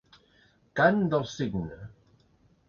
[0.79, 1.79] Cant del cigne.